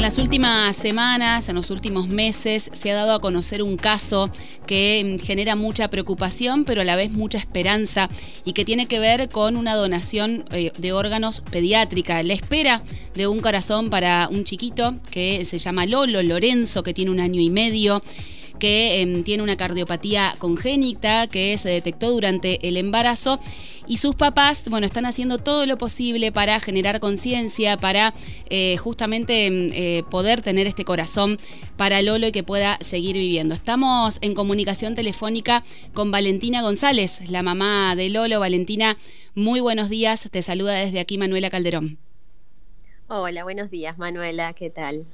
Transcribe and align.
En 0.00 0.04
las 0.04 0.16
últimas 0.16 0.76
semanas, 0.76 1.50
en 1.50 1.56
los 1.56 1.68
últimos 1.68 2.08
meses, 2.08 2.70
se 2.72 2.90
ha 2.90 2.94
dado 2.94 3.12
a 3.12 3.20
conocer 3.20 3.62
un 3.62 3.76
caso 3.76 4.30
que 4.66 5.18
mm, 5.20 5.22
genera 5.22 5.56
mucha 5.56 5.90
preocupación, 5.90 6.64
pero 6.64 6.80
a 6.80 6.84
la 6.84 6.96
vez 6.96 7.10
mucha 7.10 7.36
esperanza 7.36 8.08
y 8.46 8.54
que 8.54 8.64
tiene 8.64 8.86
que 8.86 8.98
ver 8.98 9.28
con 9.28 9.56
una 9.58 9.74
donación 9.74 10.46
eh, 10.52 10.72
de 10.78 10.92
órganos 10.94 11.42
pediátrica. 11.42 12.22
La 12.22 12.32
espera 12.32 12.82
de 13.14 13.26
un 13.26 13.40
corazón 13.40 13.90
para 13.90 14.28
un 14.32 14.44
chiquito 14.44 14.96
que 15.10 15.44
se 15.44 15.58
llama 15.58 15.84
Lolo 15.84 16.22
Lorenzo, 16.22 16.82
que 16.82 16.94
tiene 16.94 17.10
un 17.10 17.20
año 17.20 17.42
y 17.42 17.50
medio 17.50 18.02
que 18.60 19.00
em, 19.00 19.24
tiene 19.24 19.42
una 19.42 19.56
cardiopatía 19.56 20.34
congénita 20.38 21.26
que 21.26 21.58
se 21.58 21.68
detectó 21.68 22.12
durante 22.12 22.68
el 22.68 22.76
embarazo 22.76 23.40
y 23.88 23.96
sus 23.96 24.14
papás, 24.14 24.68
bueno, 24.70 24.86
están 24.86 25.04
haciendo 25.04 25.38
todo 25.38 25.66
lo 25.66 25.76
posible 25.76 26.30
para 26.30 26.60
generar 26.60 27.00
conciencia, 27.00 27.76
para 27.76 28.14
eh, 28.48 28.76
justamente 28.76 29.46
em, 29.46 29.70
eh, 29.72 30.04
poder 30.08 30.42
tener 30.42 30.68
este 30.68 30.84
corazón 30.84 31.38
para 31.76 32.00
Lolo 32.02 32.28
y 32.28 32.32
que 32.32 32.44
pueda 32.44 32.78
seguir 32.80 33.16
viviendo. 33.16 33.52
Estamos 33.52 34.18
en 34.22 34.34
comunicación 34.34 34.94
telefónica 34.94 35.64
con 35.92 36.12
Valentina 36.12 36.62
González, 36.62 37.28
la 37.30 37.42
mamá 37.42 37.96
de 37.96 38.10
Lolo. 38.10 38.38
Valentina, 38.38 38.96
muy 39.34 39.58
buenos 39.58 39.88
días. 39.88 40.28
Te 40.30 40.42
saluda 40.42 40.74
desde 40.74 41.00
aquí 41.00 41.18
Manuela 41.18 41.50
Calderón. 41.50 41.98
Hola, 43.08 43.42
buenos 43.42 43.70
días 43.70 43.98
Manuela, 43.98 44.52
¿qué 44.52 44.70
tal? 44.70 45.04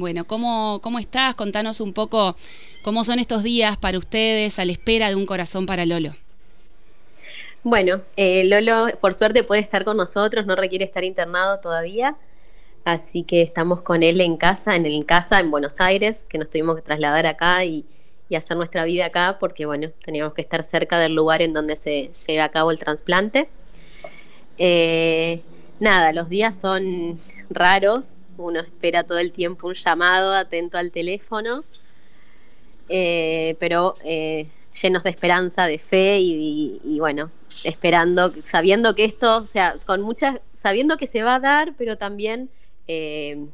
Bueno, 0.00 0.24
¿cómo, 0.24 0.80
¿cómo 0.82 0.98
estás? 0.98 1.34
Contanos 1.34 1.78
un 1.78 1.92
poco 1.92 2.34
cómo 2.82 3.04
son 3.04 3.18
estos 3.18 3.42
días 3.42 3.76
para 3.76 3.98
ustedes 3.98 4.58
a 4.58 4.64
la 4.64 4.72
espera 4.72 5.10
de 5.10 5.14
un 5.14 5.26
corazón 5.26 5.66
para 5.66 5.84
Lolo. 5.84 6.16
Bueno, 7.64 8.00
eh, 8.16 8.44
Lolo 8.46 8.86
por 8.98 9.12
suerte 9.12 9.44
puede 9.44 9.60
estar 9.60 9.84
con 9.84 9.98
nosotros, 9.98 10.46
no 10.46 10.56
requiere 10.56 10.86
estar 10.86 11.04
internado 11.04 11.60
todavía, 11.60 12.16
así 12.86 13.24
que 13.24 13.42
estamos 13.42 13.82
con 13.82 14.02
él 14.02 14.22
en 14.22 14.38
casa, 14.38 14.74
en, 14.74 14.86
en 14.86 15.02
casa 15.02 15.38
en 15.38 15.50
Buenos 15.50 15.82
Aires, 15.82 16.24
que 16.30 16.38
nos 16.38 16.48
tuvimos 16.48 16.76
que 16.76 16.82
trasladar 16.82 17.26
acá 17.26 17.62
y, 17.66 17.84
hacer 18.34 18.56
nuestra 18.56 18.84
vida 18.84 19.06
acá, 19.06 19.38
porque 19.38 19.66
bueno, 19.66 19.90
teníamos 20.02 20.32
que 20.32 20.40
estar 20.40 20.62
cerca 20.62 20.98
del 21.00 21.14
lugar 21.14 21.42
en 21.42 21.52
donde 21.52 21.74
se 21.76 22.10
lleva 22.26 22.44
a 22.44 22.48
cabo 22.48 22.70
el 22.70 22.78
trasplante. 22.78 23.50
Eh, 24.56 25.42
nada, 25.80 26.12
los 26.12 26.28
días 26.28 26.54
son 26.54 27.18
raros, 27.50 28.14
uno 28.42 28.60
espera 28.60 29.04
todo 29.04 29.18
el 29.18 29.32
tiempo 29.32 29.68
un 29.68 29.74
llamado, 29.74 30.34
atento 30.34 30.78
al 30.78 30.90
teléfono, 30.90 31.64
eh, 32.88 33.56
pero 33.58 33.94
llenos 34.02 35.02
de 35.02 35.10
esperanza, 35.10 35.66
de 35.66 35.78
fe 35.78 36.18
y 36.20 36.98
bueno, 36.98 37.30
esperando, 37.64 38.32
sabiendo 38.42 38.94
que 38.94 39.04
esto, 39.04 39.38
o 39.38 39.46
sea, 39.46 39.76
con 39.86 40.02
muchas, 40.02 40.40
sabiendo 40.52 40.96
que 40.96 41.06
se 41.06 41.22
va 41.22 41.36
a 41.36 41.40
dar, 41.40 41.74
pero 41.76 41.96
también 41.98 42.50
eh, 42.86 43.46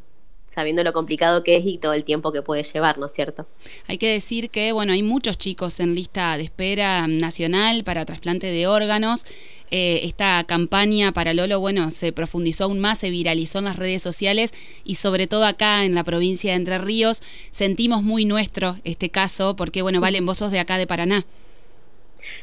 sabiendo 0.47 0.83
lo 0.83 0.93
complicado 0.93 1.45
que 1.45 1.57
es 1.57 1.67
y 1.67 1.79
todo 1.79 1.93
el 1.93 2.05
tiempo 2.05 2.33
que 2.33 2.41
puede 2.41 2.63
llevar, 2.63 2.99
¿no 2.99 3.07
es 3.07 3.13
cierto? 3.13 3.47
Hay 3.87 3.99
que 3.99 4.11
decir 4.11 4.49
que, 4.49 4.73
bueno, 4.73 4.93
hay 4.93 5.03
muchos 5.03 5.37
chicos 5.37 5.81
en 5.81 5.95
lista 5.95 6.37
de 6.39 6.45
espera 6.45 7.07
nacional 7.07 7.85
para 7.85 8.07
trasplante 8.07 8.47
de 8.47 8.67
órganos. 8.67 9.27
Eh, 9.71 10.01
esta 10.05 10.45
campaña 10.45 11.13
para 11.13 11.35
Lolo, 11.35 11.61
bueno, 11.61 11.91
se 11.91 12.13
profundizó 12.13 12.65
aún 12.65 12.79
más, 12.79 13.01
se 13.01 13.11
viralizó 13.11 13.59
en 13.59 13.67
las 13.67 13.77
redes 13.77 14.03
sociales 14.03 14.55
y 14.85 14.95
sobre 14.95 15.27
todo 15.27 15.45
acá 15.45 15.85
en 15.85 15.95
la 15.95 16.05
provincia 16.05 16.53
de 16.53 16.57
Entre 16.57 16.79
Ríos 16.79 17.23
sentimos 17.51 18.03
muy 18.03 18.25
nuestro 18.25 18.77
este 18.85 19.11
caso 19.11 19.57
porque, 19.57 19.83
bueno, 19.83 20.01
Valen, 20.01 20.25
vos 20.25 20.39
sos 20.39 20.53
de 20.53 20.61
acá 20.61 20.79
de 20.79 20.87
Paraná. 20.87 21.27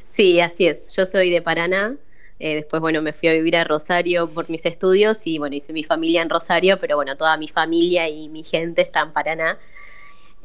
Sí, 0.03 0.39
así 0.39 0.67
es. 0.67 0.93
Yo 0.95 1.05
soy 1.05 1.29
de 1.29 1.41
Paraná. 1.41 1.95
Eh, 2.39 2.55
después, 2.55 2.81
bueno, 2.81 3.01
me 3.01 3.13
fui 3.13 3.29
a 3.29 3.33
vivir 3.33 3.55
a 3.55 3.63
Rosario 3.63 4.29
por 4.33 4.49
mis 4.49 4.65
estudios 4.65 5.25
y, 5.25 5.37
bueno, 5.37 5.55
hice 5.55 5.73
mi 5.73 5.83
familia 5.83 6.21
en 6.21 6.29
Rosario, 6.29 6.79
pero 6.79 6.95
bueno, 6.95 7.15
toda 7.17 7.37
mi 7.37 7.47
familia 7.47 8.09
y 8.09 8.29
mi 8.29 8.43
gente 8.43 8.81
está 8.81 9.01
en 9.01 9.13
Paraná. 9.13 9.59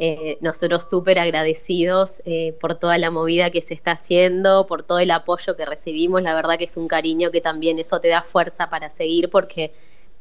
Eh, 0.01 0.39
nosotros 0.41 0.89
súper 0.89 1.19
agradecidos 1.19 2.23
eh, 2.25 2.53
por 2.61 2.77
toda 2.77 2.99
la 2.99 3.11
movida 3.11 3.51
que 3.51 3.63
se 3.63 3.75
está 3.75 3.93
haciendo, 3.93 4.67
por 4.69 4.85
todo 4.85 5.01
el 5.01 5.11
apoyo 5.11 5.57
que 5.57 5.67
recibimos. 5.67 6.23
La 6.23 6.35
verdad 6.35 6.57
que 6.59 6.65
es 6.65 6.77
un 6.77 6.87
cariño 6.89 7.33
que 7.33 7.41
también 7.41 7.79
eso 7.81 8.01
te 8.01 8.09
da 8.09 8.23
fuerza 8.23 8.71
para 8.71 8.91
seguir 8.91 9.29
porque 9.31 9.73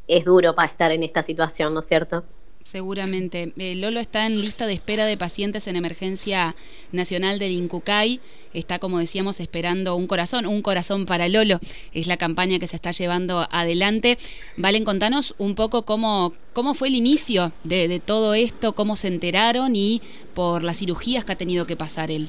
es 0.08 0.26
duro 0.26 0.56
para 0.56 0.68
estar 0.68 0.92
en 0.92 1.04
esta 1.04 1.22
situación, 1.24 1.74
¿no 1.74 1.82
es 1.82 1.88
cierto? 1.88 2.24
Seguramente. 2.68 3.54
Eh, 3.58 3.76
Lolo 3.76 4.02
está 4.02 4.26
en 4.26 4.42
lista 4.42 4.68
de 4.68 4.74
espera 4.74 5.06
de 5.06 5.16
pacientes 5.16 5.68
en 5.68 5.78
emergencia 5.78 6.54
nacional 6.92 7.40
del 7.40 7.54
Incucay. 7.54 8.20
Está, 8.54 8.78
como 8.78 9.00
decíamos, 9.00 9.40
esperando 9.40 9.96
un 9.96 10.06
corazón, 10.06 10.46
un 10.46 10.62
corazón 10.62 11.06
para 11.06 11.30
Lolo. 11.30 11.62
Es 11.94 12.08
la 12.08 12.18
campaña 12.18 12.60
que 12.60 12.68
se 12.68 12.76
está 12.76 12.92
llevando 12.92 13.48
adelante. 13.52 14.18
Valen, 14.58 14.84
contanos 14.84 15.34
un 15.38 15.56
poco 15.56 15.84
cómo, 15.84 16.34
cómo 16.52 16.74
fue 16.74 16.90
el 16.90 16.96
inicio 16.96 17.54
de, 17.64 17.88
de 17.88 18.02
todo 18.02 18.34
esto, 18.34 18.76
cómo 18.76 18.98
se 18.98 19.08
enteraron 19.08 19.74
y 19.78 20.02
por 20.34 20.62
las 20.62 20.80
cirugías 20.80 21.24
que 21.24 21.32
ha 21.32 21.38
tenido 21.38 21.66
que 21.68 21.78
pasar 21.78 22.12
él. 22.12 22.28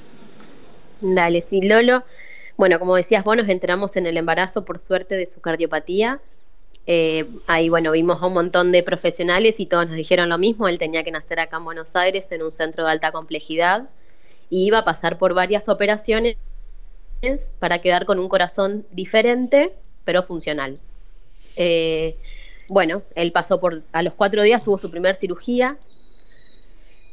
Dale, 1.00 1.42
sí, 1.42 1.62
Lolo. 1.62 2.04
Bueno, 2.56 2.78
como 2.78 2.94
decías 2.94 3.24
vos, 3.24 3.36
nos 3.36 3.48
enteramos 3.48 3.96
en 3.96 4.06
el 4.06 4.16
embarazo, 4.16 4.64
por 4.64 4.78
suerte, 4.78 5.16
de 5.16 5.26
su 5.26 5.40
cardiopatía 5.40 6.20
eh, 6.90 7.26
ahí, 7.46 7.68
bueno, 7.68 7.92
vimos 7.92 8.22
a 8.22 8.26
un 8.26 8.32
montón 8.32 8.72
de 8.72 8.82
profesionales 8.82 9.60
y 9.60 9.66
todos 9.66 9.88
nos 9.88 9.96
dijeron 9.96 10.30
lo 10.30 10.38
mismo. 10.38 10.68
Él 10.68 10.78
tenía 10.78 11.04
que 11.04 11.10
nacer 11.10 11.38
acá 11.38 11.58
en 11.58 11.66
Buenos 11.66 11.94
Aires, 11.94 12.26
en 12.30 12.42
un 12.42 12.50
centro 12.50 12.86
de 12.86 12.90
alta 12.92 13.12
complejidad, 13.12 13.90
y 14.48 14.64
iba 14.64 14.78
a 14.78 14.84
pasar 14.86 15.18
por 15.18 15.34
varias 15.34 15.68
operaciones 15.68 16.38
para 17.58 17.82
quedar 17.82 18.06
con 18.06 18.18
un 18.18 18.30
corazón 18.30 18.86
diferente, 18.90 19.74
pero 20.06 20.22
funcional. 20.22 20.78
Eh, 21.56 22.16
bueno, 22.68 23.02
él 23.14 23.32
pasó 23.32 23.60
por, 23.60 23.82
a 23.92 24.02
los 24.02 24.14
cuatro 24.14 24.42
días 24.42 24.64
tuvo 24.64 24.78
su 24.78 24.90
primer 24.90 25.14
cirugía, 25.14 25.76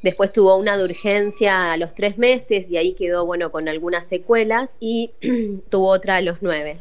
después 0.03 0.31
tuvo 0.31 0.56
una 0.56 0.78
de 0.78 0.86
urgencia 0.86 1.74
a 1.74 1.78
los 1.78 1.94
tres 1.94 2.18
meses 2.18 2.72
y 2.72 2.78
ahí 2.78 2.94
quedó, 2.94 3.25
bueno, 3.25 3.52
con 3.52 3.68
algunas 3.68 4.07
secuelas 4.07 4.78
y 4.80 5.12
tuvo 5.69 5.90
otra 5.90 6.16
a 6.16 6.22
los 6.22 6.38
nueve. 6.40 6.80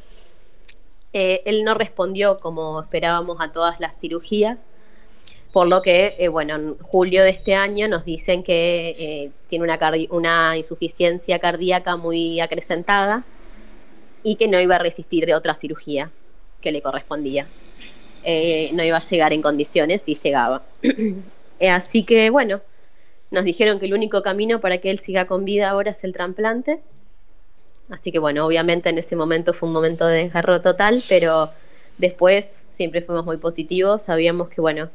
Eh, 1.17 1.43
él 1.45 1.63
no 1.63 1.75
respondió 1.75 2.39
como 2.39 2.81
esperábamos 2.81 3.37
a 3.41 3.53
todas 3.53 3.79
las 3.79 3.97
cirugías, 3.97 4.71
por 5.53 5.69
lo 5.69 5.81
que, 5.81 6.17
eh, 6.19 6.27
bueno, 6.27 6.57
en 6.57 6.77
julio 6.79 7.23
de 7.23 7.31
este 7.31 7.55
año 7.55 7.87
nos 7.87 8.05
dicen 8.05 8.43
que 8.43 8.97
eh, 8.99 9.31
tiene 9.49 9.65
una, 10.11 10.57
insuficiencia 10.57 11.39
cardíaca 11.39 11.97
muy 11.97 12.41
acrecentada 12.41 13.23
y 14.25 14.35
que 14.35 14.49
no 14.49 14.61
iba 14.61 14.75
a 14.75 14.79
resistir 14.79 15.33
otra 15.33 15.55
cirugía 15.55 16.11
que 16.61 16.73
le 16.73 16.83
correspondía. 16.83 17.47
no 18.73 18.83
iba 18.83 18.97
a 18.97 19.01
llegar 19.01 19.33
en 19.33 19.41
condiciones 19.41 20.09
y 20.09 20.17
llegaba. 20.17 20.65
Así 21.71 22.03
que, 22.03 22.31
bueno, 22.31 22.61
nos 23.31 23.45
dijeron 23.45 23.79
que 23.79 23.87
el 23.87 23.95
único 23.95 24.25
camino 24.25 24.61
para 24.61 24.79
que 24.79 24.91
él 24.91 24.99
siga 24.99 25.29
con 25.29 25.45
vida 25.45 25.71
ahora 25.71 25.93
es 25.93 26.03
el 26.03 26.13
trasplante 26.13 26.81
Así 27.91 28.13
que 28.13 28.19
bueno, 28.19 28.47
obviamente 28.47 28.89
en 28.89 28.99
ese 28.99 29.15
momento 29.15 29.53
fue 29.53 29.69
un 29.69 29.75
momento 29.75 30.07
de 30.07 30.25
desgarro 30.25 30.61
total, 30.61 31.03
pero 31.09 31.51
después 31.99 32.45
siempre 32.47 33.03
fuimos 33.03 33.25
muy 33.25 33.37
positivos, 33.37 34.03
sabíamos 34.03 34.49
que 34.49 34.61
bueno, 34.61 34.91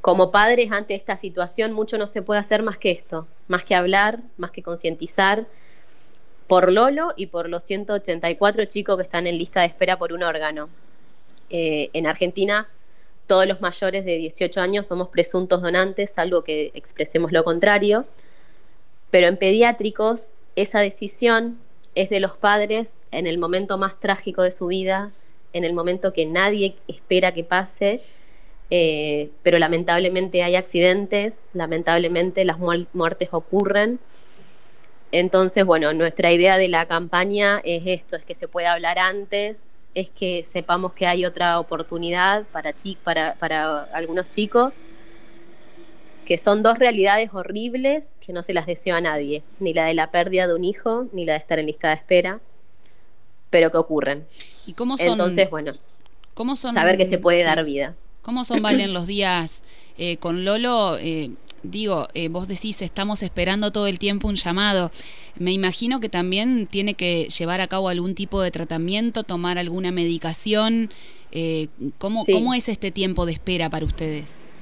como 0.00 0.30
padres 0.30 0.72
ante 0.72 0.94
esta 0.94 1.16
situación 1.16 1.72
mucho 1.72 1.98
no 1.98 2.06
se 2.06 2.22
puede 2.22 2.40
hacer 2.40 2.62
más 2.62 2.78
que 2.78 2.90
esto, 2.90 3.26
más 3.48 3.64
que 3.64 3.74
hablar, 3.74 4.20
más 4.38 4.50
que 4.50 4.62
concientizar 4.62 5.46
por 6.48 6.72
Lolo 6.72 7.12
y 7.16 7.26
por 7.26 7.48
los 7.48 7.64
184 7.64 8.64
chicos 8.66 8.96
que 8.96 9.02
están 9.02 9.26
en 9.26 9.36
lista 9.36 9.60
de 9.60 9.66
espera 9.66 9.98
por 9.98 10.12
un 10.12 10.22
órgano. 10.22 10.68
Eh, 11.50 11.90
en 11.92 12.06
Argentina 12.06 12.68
todos 13.26 13.46
los 13.46 13.60
mayores 13.60 14.04
de 14.04 14.16
18 14.16 14.60
años 14.60 14.86
somos 14.86 15.08
presuntos 15.08 15.60
donantes, 15.60 16.12
salvo 16.12 16.42
que 16.42 16.70
expresemos 16.74 17.32
lo 17.32 17.44
contrario, 17.44 18.06
pero 19.10 19.26
en 19.26 19.36
pediátricos 19.36 20.32
esa 20.54 20.80
decisión 20.80 21.58
es 21.96 22.10
de 22.10 22.20
los 22.20 22.36
padres 22.36 22.94
en 23.10 23.26
el 23.26 23.38
momento 23.38 23.78
más 23.78 23.98
trágico 23.98 24.42
de 24.42 24.52
su 24.52 24.66
vida, 24.66 25.10
en 25.52 25.64
el 25.64 25.72
momento 25.72 26.12
que 26.12 26.26
nadie 26.26 26.76
espera 26.86 27.32
que 27.32 27.42
pase, 27.42 28.02
eh, 28.70 29.30
pero 29.42 29.58
lamentablemente 29.58 30.42
hay 30.42 30.56
accidentes, 30.56 31.42
lamentablemente 31.54 32.44
las 32.44 32.58
muertes 32.58 33.30
ocurren. 33.32 33.98
Entonces, 35.10 35.64
bueno, 35.64 35.94
nuestra 35.94 36.30
idea 36.32 36.58
de 36.58 36.68
la 36.68 36.86
campaña 36.86 37.62
es 37.64 37.84
esto, 37.86 38.16
es 38.16 38.24
que 38.24 38.34
se 38.34 38.46
pueda 38.46 38.74
hablar 38.74 38.98
antes, 38.98 39.66
es 39.94 40.10
que 40.10 40.44
sepamos 40.44 40.92
que 40.92 41.06
hay 41.06 41.24
otra 41.24 41.58
oportunidad 41.58 42.44
para, 42.52 42.74
para, 43.04 43.34
para 43.36 43.84
algunos 43.84 44.28
chicos 44.28 44.78
que 46.26 46.36
son 46.36 46.62
dos 46.62 46.78
realidades 46.78 47.30
horribles 47.32 48.16
que 48.20 48.34
no 48.34 48.42
se 48.42 48.52
las 48.52 48.66
deseo 48.66 48.96
a 48.96 49.00
nadie, 49.00 49.42
ni 49.60 49.72
la 49.72 49.86
de 49.86 49.94
la 49.94 50.10
pérdida 50.10 50.46
de 50.46 50.54
un 50.54 50.64
hijo, 50.64 51.06
ni 51.12 51.24
la 51.24 51.32
de 51.34 51.38
estar 51.38 51.58
en 51.58 51.66
lista 51.66 51.88
de 51.88 51.94
espera, 51.94 52.40
pero 53.48 53.70
que 53.70 53.78
ocurren. 53.78 54.26
¿Y 54.66 54.74
cómo 54.74 54.98
son? 54.98 55.12
Entonces, 55.12 55.48
bueno, 55.48 55.72
¿cómo 56.34 56.56
son, 56.56 56.74
saber 56.74 56.98
que 56.98 57.06
se 57.06 57.18
puede 57.18 57.44
dar 57.44 57.64
vida. 57.64 57.94
¿Cómo 58.22 58.44
son, 58.44 58.60
Valen, 58.60 58.92
los 58.92 59.06
días 59.06 59.62
eh, 59.96 60.16
con 60.16 60.44
Lolo? 60.44 60.98
Eh, 60.98 61.30
digo, 61.62 62.08
eh, 62.12 62.28
vos 62.28 62.48
decís, 62.48 62.82
estamos 62.82 63.22
esperando 63.22 63.70
todo 63.70 63.86
el 63.86 64.00
tiempo 64.00 64.26
un 64.26 64.34
llamado. 64.34 64.90
Me 65.38 65.52
imagino 65.52 66.00
que 66.00 66.08
también 66.08 66.66
tiene 66.66 66.94
que 66.94 67.28
llevar 67.28 67.60
a 67.60 67.68
cabo 67.68 67.88
algún 67.88 68.16
tipo 68.16 68.42
de 68.42 68.50
tratamiento, 68.50 69.22
tomar 69.22 69.58
alguna 69.58 69.92
medicación. 69.92 70.90
¿cómo, 71.98 72.24
¿Cómo 72.24 72.54
es 72.54 72.70
este 72.70 72.90
tiempo 72.90 73.26
de 73.26 73.32
espera 73.32 73.68
para 73.68 73.84
ustedes? 73.84 74.55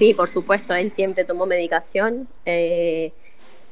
Sí, 0.00 0.14
por 0.14 0.30
supuesto, 0.30 0.74
él 0.74 0.92
siempre 0.92 1.26
tomó 1.26 1.44
medicación, 1.44 2.26
eh, 2.46 3.12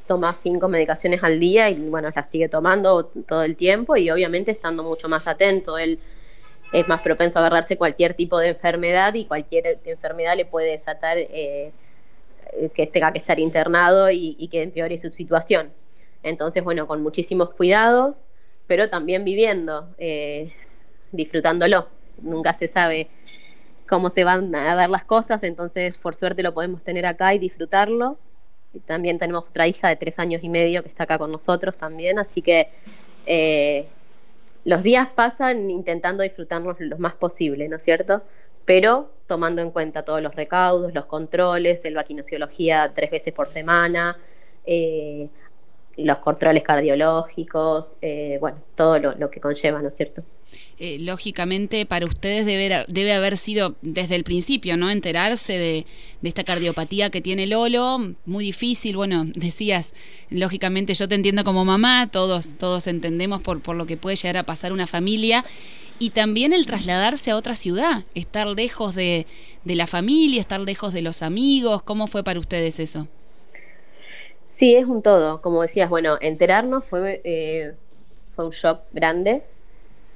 toma 0.05 0.35
cinco 0.35 0.67
medicaciones 0.67 1.23
al 1.23 1.39
día 1.39 1.71
y 1.71 1.89
bueno, 1.89 2.11
las 2.15 2.29
sigue 2.29 2.47
tomando 2.47 3.05
todo 3.05 3.41
el 3.41 3.57
tiempo 3.57 3.97
y 3.97 4.11
obviamente 4.11 4.51
estando 4.51 4.83
mucho 4.83 5.09
más 5.09 5.25
atento. 5.25 5.79
Él 5.79 5.97
es 6.71 6.87
más 6.87 7.01
propenso 7.01 7.39
a 7.39 7.41
agarrarse 7.41 7.79
cualquier 7.79 8.13
tipo 8.13 8.37
de 8.37 8.49
enfermedad 8.49 9.15
y 9.15 9.25
cualquier 9.25 9.79
enfermedad 9.83 10.37
le 10.37 10.45
puede 10.45 10.69
desatar 10.69 11.17
eh, 11.17 11.71
que 12.75 12.85
tenga 12.85 13.11
que 13.11 13.17
estar 13.17 13.39
internado 13.39 14.11
y, 14.11 14.47
que 14.51 14.61
empeore 14.61 14.99
su 14.99 15.09
situación. 15.09 15.73
Entonces, 16.21 16.63
bueno, 16.63 16.85
con 16.85 17.01
muchísimos 17.01 17.55
cuidados, 17.55 18.27
pero 18.67 18.87
también 18.87 19.25
viviendo, 19.25 19.95
eh, 19.97 20.53
disfrutándolo. 21.11 21.87
Nunca 22.21 22.53
se 22.53 22.67
sabe 22.67 23.09
cómo 23.89 24.09
se 24.09 24.23
van 24.23 24.53
a 24.53 24.75
dar 24.75 24.89
las 24.89 25.03
cosas, 25.03 25.43
entonces 25.43 25.97
por 25.97 26.13
suerte 26.13 26.43
lo 26.43 26.53
podemos 26.53 26.83
tener 26.83 27.07
acá 27.07 27.33
y 27.33 27.39
disfrutarlo. 27.39 28.19
Y 28.71 28.79
también 28.81 29.17
tenemos 29.17 29.49
otra 29.49 29.67
hija 29.67 29.89
de 29.89 29.95
tres 29.95 30.19
años 30.19 30.43
y 30.43 30.49
medio 30.49 30.83
que 30.83 30.89
está 30.89 31.03
acá 31.03 31.17
con 31.17 31.31
nosotros 31.31 31.75
también, 31.75 32.19
así 32.19 32.43
que 32.43 32.69
eh, 33.25 33.87
los 34.63 34.83
días 34.83 35.09
pasan 35.09 35.71
intentando 35.71 36.21
disfrutarnos 36.21 36.79
lo 36.79 36.99
más 36.99 37.15
posible, 37.15 37.67
¿no 37.67 37.77
es 37.77 37.83
cierto? 37.83 38.21
Pero 38.63 39.11
tomando 39.25 39.63
en 39.63 39.71
cuenta 39.71 40.05
todos 40.05 40.21
los 40.21 40.35
recaudos, 40.35 40.93
los 40.93 41.05
controles, 41.05 41.83
el 41.83 41.95
vaquinociología 41.95 42.91
tres 42.93 43.09
veces 43.09 43.33
por 43.33 43.47
semana, 43.47 44.17
eh, 44.65 45.29
los 46.03 46.17
controles 46.19 46.63
cardiológicos, 46.63 47.95
eh, 48.01 48.37
bueno, 48.39 48.57
todo 48.75 48.99
lo, 48.99 49.29
que 49.29 49.39
conlleva, 49.39 49.81
¿no 49.81 49.89
es 49.89 49.95
cierto? 49.95 50.23
Eh, 50.79 50.97
lógicamente 50.99 51.85
para 51.85 52.05
ustedes 52.05 52.45
debe, 52.45 52.85
debe 52.87 53.13
haber 53.13 53.37
sido 53.37 53.75
desde 53.81 54.15
el 54.15 54.23
principio, 54.23 54.77
¿no? 54.77 54.89
Enterarse 54.89 55.57
de, 55.57 55.85
esta 56.23 56.43
cardiopatía 56.43 57.09
que 57.09 57.21
tiene 57.21 57.47
Lolo, 57.47 58.15
muy 58.25 58.45
difícil, 58.45 58.95
bueno, 58.95 59.25
decías, 59.35 59.93
lógicamente 60.29 60.93
yo 60.93 61.07
te 61.07 61.15
entiendo 61.15 61.43
como 61.43 61.65
mamá, 61.65 62.09
todos, 62.11 62.55
todos 62.55 62.87
entendemos 62.87 63.41
por, 63.41 63.61
por 63.61 63.75
lo 63.75 63.85
que 63.85 63.97
puede 63.97 64.15
llegar 64.15 64.37
a 64.37 64.43
pasar 64.43 64.73
una 64.73 64.87
familia, 64.87 65.45
y 66.01 66.11
también 66.11 66.53
el 66.53 66.65
trasladarse 66.65 67.31
a 67.31 67.35
otra 67.35 67.55
ciudad, 67.55 68.05
estar 68.15 68.47
lejos 68.47 68.95
de, 68.95 69.27
de 69.65 69.75
la 69.75 69.85
familia, 69.85 70.39
estar 70.39 70.61
lejos 70.61 70.93
de 70.93 71.01
los 71.01 71.21
amigos, 71.21 71.83
¿cómo 71.83 72.07
fue 72.07 72.23
para 72.23 72.39
ustedes 72.39 72.79
eso? 72.79 73.07
Sí, 74.49 74.75
es 74.75 74.85
un 74.85 75.03
todo. 75.03 75.41
Como 75.43 75.61
decías, 75.61 75.91
bueno, 75.91 76.17
enterarnos 76.21 76.83
fue, 76.83 77.21
eh, 77.23 77.75
fue 78.35 78.45
un 78.45 78.51
shock 78.51 78.81
grande, 78.91 79.43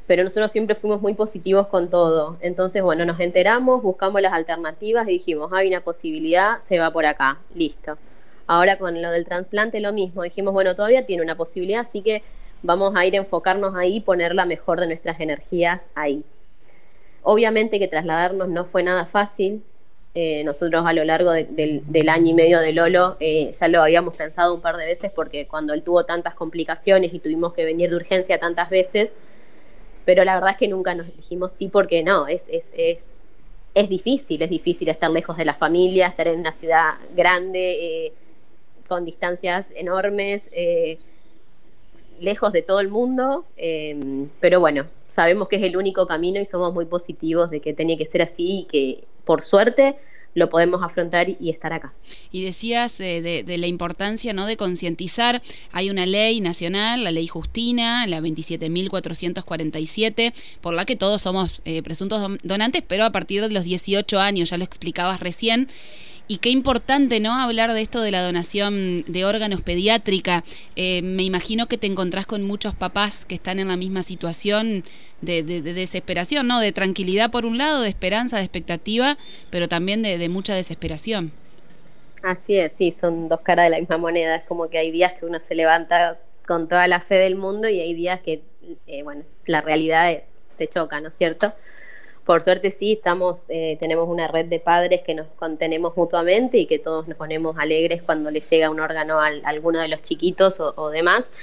pero 0.08 0.24
nosotros 0.24 0.52
siempre 0.52 0.76
fuimos 0.76 1.02
muy 1.02 1.14
positivos 1.14 1.68
con 1.68 1.90
todo. 1.92 2.38
Entonces, 2.42 2.82
bueno, 2.84 3.06
nos 3.06 3.20
enteramos, 3.20 3.84
buscamos 3.84 4.22
las 4.24 4.34
alternativas 4.34 5.08
y 5.08 5.12
dijimos, 5.12 5.52
hay 5.54 5.68
una 5.70 5.82
posibilidad, 5.82 6.60
se 6.62 6.80
va 6.80 6.92
por 6.92 7.06
acá, 7.06 7.40
listo. 7.56 7.98
Ahora 8.48 8.80
con 8.80 9.02
lo 9.04 9.12
del 9.12 9.26
trasplante 9.26 9.80
lo 9.82 9.94
mismo, 9.94 10.24
dijimos, 10.24 10.54
bueno, 10.54 10.76
todavía 10.76 11.06
tiene 11.06 11.24
una 11.24 11.38
posibilidad, 11.38 11.82
así 11.82 12.02
que 12.02 12.24
vamos 12.64 12.96
a 12.96 13.06
ir 13.06 13.16
a 13.16 13.20
enfocarnos 13.20 13.76
ahí 13.76 13.98
y 13.98 14.02
poner 14.02 14.36
la 14.36 14.46
mejor 14.46 14.80
de 14.80 14.88
nuestras 14.88 15.20
energías 15.20 15.92
ahí. 15.96 16.26
Obviamente 17.24 17.80
que 17.80 17.88
trasladarnos 17.88 18.50
no 18.50 18.66
fue 18.66 18.84
nada 18.84 19.06
fácil, 19.06 19.64
eh, 20.16 20.44
nosotros 20.44 20.86
a 20.86 20.94
lo 20.94 21.04
largo 21.04 21.32
del 21.32 22.10
año 22.10 22.28
y 22.28 22.34
medio 22.36 22.60
de 22.60 22.72
Lolo 22.72 23.18
eh, 23.20 23.52
ya 23.52 23.68
lo 23.68 23.82
habíamos 23.82 24.16
pensado 24.16 24.54
un 24.54 24.62
par 24.62 24.78
de 24.78 24.86
veces 24.86 25.12
porque 25.12 25.48
cuando 25.48 25.74
él 25.74 25.82
tuvo 25.82 26.06
tantas 26.06 26.36
complicaciones 26.36 27.12
y 27.16 27.20
tuvimos 27.20 27.54
que 27.54 27.66
venir 27.66 27.90
de 27.90 27.96
urgencia 27.96 28.40
tantas 28.40 28.70
veces, 28.70 29.10
pero 30.06 30.24
la 30.24 30.36
verdad 30.36 30.52
es 30.52 30.58
que 30.58 30.68
nunca 30.68 30.94
nos 30.94 31.08
dijimos 31.16 31.52
sí 31.52 31.68
porque 31.68 32.04
no, 32.04 32.28
es, 32.28 32.46
es, 32.50 32.72
es, 32.76 33.16
es 33.74 33.90
difícil, 33.90 34.40
es 34.44 34.52
difícil 34.52 34.88
estar 34.90 35.10
lejos 35.10 35.36
de 35.36 35.46
la 35.46 35.56
familia, 35.56 36.06
estar 36.06 36.28
en 36.28 36.42
una 36.42 36.52
ciudad 36.52 36.92
grande, 37.16 38.06
eh, 38.06 38.14
con 38.88 39.06
distancias 39.06 39.72
enormes, 39.76 40.48
lejos 42.20 42.54
de 42.54 42.62
todo 42.62 42.82
el 42.82 42.90
mundo, 42.90 43.46
pero 44.40 44.60
bueno, 44.60 44.86
sabemos 45.08 45.48
que 45.48 45.56
es 45.56 45.64
el 45.64 45.76
único 45.76 46.06
camino 46.06 46.40
y 46.40 46.46
somos 46.46 46.72
muy 46.72 46.86
positivos 46.86 47.50
de 47.50 47.62
que 47.62 47.74
tenía 47.74 47.98
que 47.98 48.06
ser 48.06 48.22
así 48.22 48.60
y 48.60 48.64
que 48.66 49.06
por 49.26 49.42
suerte 49.42 49.98
lo 50.36 50.50
podemos 50.50 50.82
afrontar 50.82 51.28
y 51.30 51.50
estar 51.50 51.74
acá. 51.74 51.94
Y 52.32 52.44
decías 52.44 53.00
eh, 53.00 53.22
de, 53.22 53.58
la 53.58 53.68
importancia 53.68 54.34
¿no? 54.34 54.46
de 54.46 54.58
concientizar. 54.58 55.42
Hay 55.72 55.90
una 55.90 56.06
ley 56.06 56.42
nacional, 56.42 57.04
la 57.04 57.12
ley 57.12 57.28
Justina, 57.28 58.06
la 58.08 58.20
27.447, 58.20 60.34
por 60.62 60.74
la 60.74 60.86
que 60.86 60.96
todos 60.96 61.22
somos 61.22 61.62
eh, 61.66 61.84
presuntos 61.84 62.40
donantes, 62.42 62.84
pero 62.88 63.06
a 63.06 63.12
partir 63.12 63.42
de 63.42 63.50
los 63.50 63.64
18 63.64 64.20
años, 64.20 64.50
ya 64.50 64.58
lo 64.58 64.64
explicabas 64.64 65.20
recién. 65.20 65.70
Y 66.34 66.38
qué 66.38 66.50
importante, 66.50 67.20
¿no? 67.20 67.32
Hablar 67.32 67.74
de 67.74 67.82
esto 67.82 68.02
de 68.02 68.10
la 68.10 68.24
donación 68.24 69.04
de 69.06 69.24
órganos 69.24 69.62
pediátrica. 69.62 70.44
Eh, 70.76 71.04
me 71.04 71.22
imagino 71.22 71.68
que 71.68 71.78
te 71.78 71.86
encontrás 71.86 72.26
con 72.26 72.42
muchos 72.42 72.74
papás 72.74 73.24
que 73.24 73.36
están 73.36 73.60
en 73.60 73.68
la 73.68 73.78
misma 73.78 74.02
situación 74.02 74.84
de, 75.22 75.44
desesperación, 75.44 76.48
¿no? 76.48 76.60
De 76.60 76.72
tranquilidad 76.72 77.30
por 77.30 77.46
un 77.46 77.60
lado, 77.60 77.82
de 77.82 77.90
esperanza, 77.90 78.38
de 78.38 78.46
expectativa, 78.46 79.16
pero 79.52 79.70
también 79.70 80.02
de, 80.02 80.28
mucha 80.28 80.56
desesperación. 80.56 81.32
Así 82.24 82.58
es, 82.58 82.72
sí, 82.72 82.90
son 82.90 83.30
dos 83.30 83.42
caras 83.42 83.68
de 83.68 83.70
la 83.70 83.78
misma 83.78 84.00
moneda. 84.00 84.38
Es 84.38 84.44
como 84.46 84.72
que 84.72 84.80
hay 84.80 84.90
días 84.90 85.14
que 85.14 85.28
uno 85.28 85.40
se 85.40 85.54
levanta 85.54 86.18
con 86.48 86.68
toda 86.68 86.88
la 86.88 87.00
fe 87.00 87.20
del 87.20 87.36
mundo 87.36 87.70
y 87.70 87.80
hay 87.80 87.94
días 87.94 88.22
que, 88.22 88.42
eh, 88.88 89.04
bueno, 89.04 89.22
la 89.46 89.62
realidad 89.62 90.12
te 90.58 90.68
choca, 90.68 91.00
¿no 91.00 91.10
es 91.10 91.16
cierto? 91.16 91.54
Por 92.26 92.42
suerte 92.42 92.72
sí, 92.72 92.94
estamos, 92.94 93.44
eh, 93.50 93.76
tenemos 93.80 94.08
una 94.08 94.28
red 94.28 94.46
de 94.46 94.60
padres 94.60 95.02
que 95.02 95.14
nos 95.14 95.28
contenemos 95.36 95.98
mutuamente 95.98 96.58
y 96.58 96.66
que 96.66 96.80
todos 96.80 97.06
nos 97.08 97.18
ponemos 97.18 97.58
alegres 97.60 98.02
cuando 98.02 98.32
le 98.32 98.40
llega 98.40 98.70
un 98.70 98.80
órgano 98.80 99.20
a, 99.20 99.28
alguno 99.44 99.80
de 99.80 99.90
los 99.90 100.02
chiquitos 100.02 100.62
o, 100.62 100.90
demás. 100.90 101.34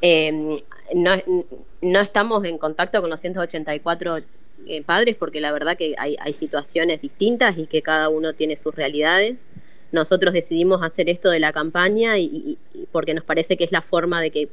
Em, 0.00 0.56
no, 0.94 2.00
estamos 2.00 2.44
en 2.44 2.56
contacto 2.56 3.00
con 3.02 3.10
los 3.10 3.20
184 3.20 4.18
eh, 4.66 4.82
padres 4.82 5.16
porque 5.16 5.40
la 5.42 5.52
verdad 5.52 5.76
que 5.76 5.94
hay, 5.98 6.16
situaciones 6.32 7.00
distintas 7.02 7.58
y 7.58 7.66
que 7.66 7.82
cada 7.82 8.08
uno 8.08 8.32
tiene 8.32 8.56
sus 8.56 8.74
realidades. 8.74 9.44
Nosotros 9.92 10.32
decidimos 10.32 10.82
hacer 10.82 11.10
esto 11.10 11.28
de 11.28 11.40
la 11.40 11.52
campaña 11.52 12.18
y, 12.18 12.56
porque 12.90 13.12
nos 13.12 13.24
parece 13.24 13.58
que 13.58 13.64
es 13.64 13.72
la 13.72 13.82
forma 13.82 14.22
de 14.22 14.30
que 14.30 14.48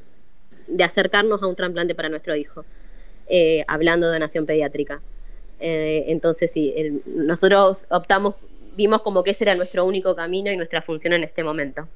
de 0.68 0.83
acercarnos 0.83 1.42
a 1.42 1.48
un 1.48 1.56
trasplante 1.56 1.95
para 1.95 2.10
nuestro 2.10 2.36
hijo, 2.36 2.65
eh, 3.27 3.63
hablando 3.68 4.07
de 4.07 4.13
donación 4.13 4.45
pediátrica. 4.45 5.01
Eh, 5.65 6.12
entonces, 6.12 6.51
sí, 6.51 6.75
nosotros 7.06 7.86
optamos, 7.89 8.36
vimos 8.75 9.01
como 9.01 9.24
que 9.24 9.32
ese 9.32 9.46
era 9.46 9.55
nuestro 9.55 9.86
único 9.86 10.13
camino 10.13 10.51
y 10.51 10.58
nuestra 10.58 10.82
función 10.82 11.13
en 11.13 11.24
este 11.24 11.41
momento. 11.41 11.88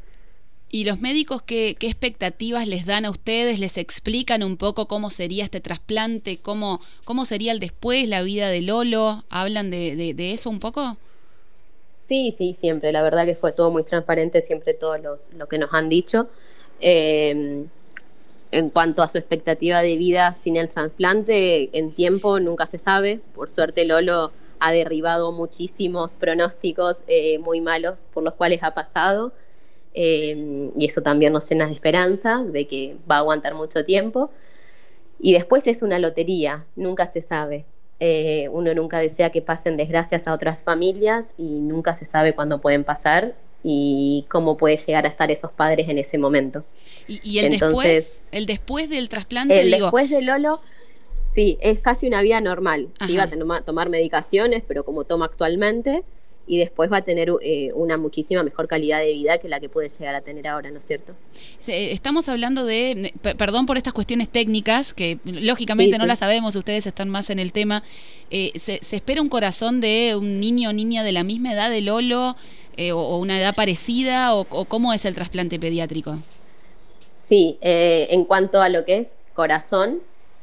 ¿Y 0.70 0.86
los 0.86 1.02
médicos 1.02 1.42
qué, 1.42 1.76
expectativas 1.82 2.66
les 2.66 2.86
dan 2.86 3.04
a 3.04 3.10
ustedes? 3.10 3.60
¿Les 3.60 3.78
explican 3.78 4.42
un 4.42 4.56
poco 4.56 4.88
cómo 4.88 5.10
sería 5.10 5.44
este 5.44 5.60
trasplante? 5.60 6.38
¿Cómo, 6.38 6.80
cómo 7.04 7.26
sería 7.26 7.52
el 7.52 7.60
después, 7.60 8.08
la 8.08 8.22
vida 8.22 8.48
de 8.48 8.62
Lolo? 8.62 9.26
¿Hablan 9.30 9.70
de, 9.70 10.32
eso 10.32 10.50
un 10.50 10.62
poco? 10.62 10.96
Sí, 11.98 12.32
sí, 12.32 12.54
siempre. 12.54 12.94
La 12.94 13.04
verdad 13.04 13.26
que 13.26 13.36
fue 13.36 13.52
todo 13.52 13.70
muy 13.70 13.84
transparente, 13.84 14.46
siempre 14.46 14.76
todo 14.76 14.98
los, 14.98 15.34
lo 15.34 15.50
que 15.50 15.58
nos 15.58 15.74
han 15.74 15.90
dicho. 15.90 16.30
Eh, 16.80 17.66
en 18.58 18.70
cuanto 18.72 19.04
a 19.04 19.08
su 19.08 19.18
expectativa 19.18 19.82
de 19.82 19.98
vida 19.98 20.34
sin 20.34 20.58
el 20.58 20.68
trasplante, 20.68 21.70
en 21.78 21.92
tiempo 21.92 22.40
nunca 22.40 22.66
se 22.66 22.80
sabe. 22.80 23.20
Por 23.36 23.50
suerte 23.52 23.86
Lolo 23.86 24.32
ha 24.60 24.72
derribado 24.72 25.32
muchísimos 25.32 26.16
pronósticos 26.16 27.04
eh, 27.08 27.38
muy 27.38 27.62
malos 27.62 28.08
por 28.12 28.24
los 28.24 28.34
cuales 28.34 28.64
ha 28.64 28.74
pasado. 28.74 29.32
Eh, 29.94 30.72
y 30.76 30.86
eso 30.86 31.02
también 31.02 31.34
nos 31.34 31.48
llena 31.50 31.68
de 31.68 31.74
esperanza 31.74 32.44
de 32.44 32.66
que 32.66 32.98
va 33.10 33.18
a 33.18 33.20
aguantar 33.20 33.54
mucho 33.54 33.86
tiempo. 33.86 34.32
Y 35.20 35.34
después 35.34 35.68
es 35.68 35.84
una 35.84 36.00
lotería, 36.00 36.66
nunca 36.76 37.06
se 37.06 37.22
sabe. 37.22 37.66
Eh, 38.00 38.50
uno 38.52 38.74
nunca 38.74 39.00
desea 39.00 39.32
que 39.32 39.42
pasen 39.42 39.78
desgracias 39.78 40.28
a 40.28 40.34
otras 40.34 40.64
familias 40.64 41.34
y 41.38 41.60
nunca 41.60 41.94
se 41.94 42.06
sabe 42.06 42.34
cuándo 42.34 42.60
pueden 42.60 42.84
pasar 42.84 43.36
y 43.64 44.26
cómo 44.30 44.58
puede 44.58 44.78
llegar 44.78 45.06
a 45.06 45.10
estar 45.10 45.32
esos 45.32 45.52
padres 45.52 45.90
en 45.90 45.98
ese 45.98 46.18
momento. 46.18 46.64
¿Y, 47.08 47.40
el 47.40 47.58
después? 47.58 48.30
¿El 48.32 48.46
después 48.46 48.90
del 48.90 49.10
trasplante? 49.10 49.60
El 49.60 49.72
después 49.72 50.10
de 50.10 50.22
Lolo, 50.22 50.62
sí, 51.26 51.58
es 51.62 51.80
casi 51.80 52.08
una 52.08 52.22
vida 52.22 52.40
normal. 52.42 52.90
Sí, 53.06 53.18
va 53.18 53.24
a 53.24 53.62
tomar 53.62 53.90
medicaciones, 53.90 54.64
pero 54.68 54.84
como 54.84 55.04
toma 55.04 55.26
actualmente, 55.26 56.04
y 56.48 56.58
después 56.58 56.92
va 56.92 56.98
a 56.98 57.02
tener 57.02 57.32
eh, 57.42 57.72
una 57.74 57.98
muchísima 57.98 58.42
mejor 58.42 58.68
calidad 58.68 59.00
de 59.00 59.14
vida 59.14 59.38
que 59.38 59.50
la 59.50 59.60
que 59.60 59.68
puede 59.68 59.90
llegar 59.90 60.16
a 60.16 60.22
tener 60.22 60.48
ahora, 60.48 60.72
¿no 60.72 60.80
es 60.80 60.86
cierto? 60.86 61.14
Estamos 61.68 62.30
hablando 62.30 62.66
de, 62.66 63.14
perdón 63.38 63.66
por 63.66 63.76
estas 63.76 63.94
cuestiones 63.94 64.30
técnicas, 64.30 64.94
que 64.94 65.20
lógicamente 65.26 65.98
no 65.98 66.06
las 66.06 66.20
sabemos, 66.20 66.56
ustedes 66.56 66.88
están 66.88 67.10
más 67.10 67.30
en 67.30 67.40
el 67.40 67.52
tema, 67.52 67.84
eh, 68.32 68.54
¿se, 68.56 68.80
espera 68.96 69.22
un 69.22 69.30
corazón 69.30 69.82
de 69.82 70.16
un 70.18 70.40
niño 70.40 70.70
o 70.70 70.74
niña 70.74 71.04
de 71.04 71.12
la 71.12 71.24
misma 71.24 71.52
edad 71.52 71.70
de 71.70 71.82
Lolo 71.82 72.38
eh, 72.78 72.92
o, 72.92 73.18
una 73.18 73.40
edad 73.40 73.54
parecida 73.56 74.34
o, 74.34 74.66
cómo 74.66 74.94
es 74.94 75.06
el 75.06 75.16
trasplante 75.16 75.60
pediátrico? 75.60 76.18
Sí, 77.12 77.58
en 77.62 78.24
cuanto 78.26 78.62
a 78.62 78.70
lo 78.70 78.86
que 78.86 78.98
es 78.98 79.18
corazón, 79.34 80.02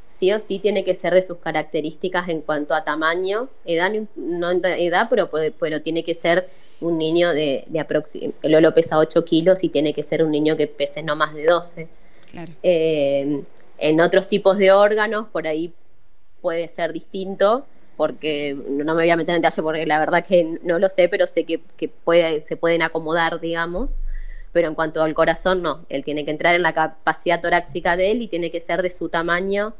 sí 0.08 0.32
o 0.32 0.38
sí 0.38 0.58
tiene 0.58 0.84
que 0.84 0.94
ser 0.94 1.14
de 1.14 1.22
sus 1.22 1.38
características 1.38 2.28
en 2.28 2.42
cuanto 2.42 2.74
a 2.74 2.84
tamaño, 2.84 3.48
edad, 3.64 3.90
no 4.16 4.50
edad, 4.50 5.06
pero, 5.08 5.30
pero 5.58 5.80
tiene 5.80 6.04
que 6.04 6.14
ser 6.14 6.48
un 6.80 6.98
niño 6.98 7.32
de, 7.32 7.64
de 7.66 7.80
aproximadamente, 7.80 8.48
Lolo 8.48 8.74
pesa 8.74 8.98
8 8.98 9.24
kilos 9.24 9.64
y 9.64 9.68
tiene 9.68 9.94
que 9.94 10.02
ser 10.02 10.22
un 10.22 10.30
niño 10.30 10.56
que 10.56 10.66
pese 10.66 11.02
no 11.02 11.16
más 11.16 11.34
de 11.34 11.46
12. 11.46 11.88
Eh, 12.62 13.42
en 13.78 14.00
otros 14.00 14.28
tipos 14.28 14.58
de 14.58 14.72
órganos, 14.72 15.28
por 15.28 15.46
ahí 15.46 15.72
puede 16.40 16.68
ser 16.68 16.92
distinto, 16.92 17.66
porque 17.96 18.56
no 18.68 18.94
me 18.94 19.02
voy 19.02 19.10
a 19.10 19.16
meter 19.16 19.34
en 19.34 19.42
detalle 19.42 19.62
porque 19.62 19.86
la 19.86 19.98
verdad 19.98 20.24
que 20.24 20.58
no 20.62 20.78
lo 20.78 20.88
sé, 20.88 21.08
pero 21.08 21.26
sé 21.26 21.44
que, 21.44 21.60
puede, 21.88 22.42
se 22.42 22.56
pueden 22.56 22.82
acomodar, 22.82 23.40
digamos. 23.40 23.98
Pero 24.52 24.68
en 24.68 24.74
cuanto 24.74 25.02
al 25.02 25.14
corazón, 25.14 25.62
no. 25.62 25.84
Él 25.88 26.04
tiene 26.04 26.24
que 26.24 26.30
entrar 26.30 26.54
en 26.54 26.62
la 26.62 26.72
capacidad 26.72 27.40
torácica 27.40 27.96
de 27.96 28.12
él 28.12 28.22
y 28.22 28.28
tiene 28.28 28.50
que 28.50 28.60
ser 28.60 28.82
de 28.82 28.90
su 28.90 29.08
tamaño. 29.08 29.74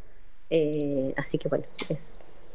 Eh, 0.51 1.15
así 1.17 1.39
que 1.39 1.49
bueno, 1.49 1.65
es, 1.89 2.15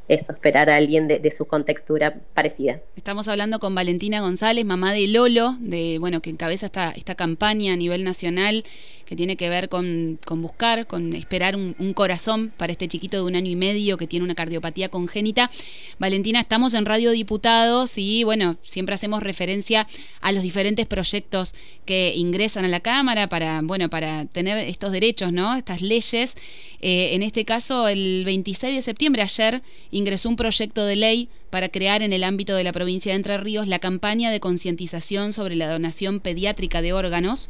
eso, 0.10 0.34
esperar 0.34 0.70
a 0.70 0.76
alguien 0.76 1.08
de, 1.08 1.32
su 1.32 1.46
contextura 1.46 2.16
parecida. 2.34 2.82
Estamos 2.96 3.28
hablando 3.28 3.60
con 3.60 3.76
Valentina 3.76 4.22
González, 4.22 4.66
mamá 4.66 4.92
de 4.92 5.08
Lolo, 5.08 5.54
de 5.60 5.98
bueno, 6.00 6.20
que 6.20 6.32
encabeza 6.32 6.72
esta 6.96 7.16
campaña 7.16 7.74
a 7.74 7.78
nivel 7.78 8.04
nacional 8.04 8.66
que 9.10 9.16
tiene 9.16 9.38
que 9.38 9.50
ver 9.50 9.70
con, 9.70 10.20
buscar, 10.36 10.86
con 10.86 11.16
esperar 11.16 11.56
un, 11.56 11.74
corazón 11.96 12.54
para 12.56 12.72
este 12.72 12.88
chiquito 12.88 13.18
de 13.18 13.24
un 13.24 13.36
año 13.36 13.50
y 13.50 13.56
medio 13.56 13.98
que 13.98 14.06
tiene 14.06 14.24
una 14.24 14.36
cardiopatía 14.36 14.90
congénita. 14.90 15.50
Valentina, 15.98 16.42
estamos 16.42 16.76
en 16.76 16.86
Radio 16.86 17.10
Diputados 17.10 17.98
y 17.98 18.24
bueno, 18.24 18.58
siempre 18.62 18.94
hacemos 18.94 19.24
referencia 19.24 19.88
a 20.22 20.32
los 20.32 20.44
diferentes 20.44 20.86
proyectos 20.86 21.56
que 21.86 22.14
ingresan 22.16 22.66
a 22.66 22.68
la 22.68 22.82
Cámara 22.82 23.28
para, 23.28 23.62
bueno, 23.64 23.90
para 23.90 24.26
tener 24.26 24.60
estos 24.60 24.92
derechos, 24.92 25.34
¿no? 25.34 25.56
Estas 25.56 25.82
leyes. 25.82 26.36
Eh, 26.80 27.16
en 27.16 27.24
este 27.24 27.46
caso, 27.46 27.88
el 27.88 28.22
26 28.26 28.76
de 28.76 28.82
septiembre, 28.84 29.24
ayer, 29.24 29.64
ingresó 29.90 30.30
un 30.30 30.36
proyecto 30.36 30.86
de 30.86 30.96
ley 30.96 31.30
para 31.50 31.70
crear 31.70 32.04
en 32.04 32.14
el 32.14 32.24
ámbito 32.24 32.56
de 32.56 32.64
la 32.64 32.74
provincia 32.74 33.12
de 33.12 33.16
Entre 33.16 33.40
Ríos 33.40 33.68
la 33.68 33.80
campaña 33.80 34.30
de 34.30 34.40
concientización 34.40 35.34
sobre 35.34 35.56
la 35.56 35.68
donación 35.68 36.20
pediátrica 36.20 36.84
de 36.84 36.94
órganos 36.94 37.50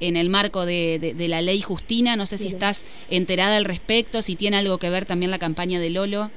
en 0.00 0.16
el 0.16 0.28
marco 0.28 0.66
de, 0.66 1.14
la 1.28 1.42
ley 1.42 1.60
Justina. 1.60 2.16
No 2.16 2.26
sé 2.26 2.38
si 2.38 2.48
estás 2.48 2.84
enterada 3.10 3.56
al 3.56 3.64
respecto, 3.64 4.22
si 4.22 4.36
tiene 4.36 4.56
algo 4.56 4.78
que 4.78 4.90
ver 4.90 5.04
también 5.04 5.30
la 5.30 5.38
campaña 5.38 5.80
de 5.80 5.90
Lolo. 5.90 6.30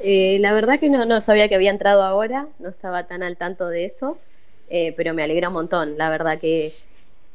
Eh, 0.00 0.38
la 0.40 0.52
verdad 0.52 0.78
que 0.78 0.90
no, 0.90 1.04
no, 1.06 1.20
sabía 1.20 1.48
que 1.48 1.54
había 1.54 1.70
entrado 1.70 2.02
ahora, 2.02 2.48
no 2.58 2.68
estaba 2.68 3.04
tan 3.04 3.22
al 3.22 3.36
tanto 3.36 3.68
de 3.68 3.86
eso, 3.86 4.18
eh, 4.68 4.92
pero 4.96 5.14
me 5.14 5.22
alegra 5.22 5.48
un 5.48 5.54
montón. 5.54 5.96
La 5.96 6.10
verdad 6.10 6.38
que 6.38 6.72